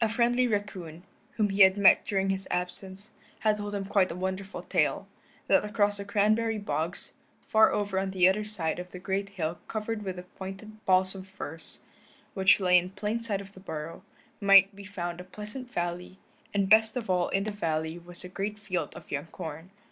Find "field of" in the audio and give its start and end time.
18.60-19.10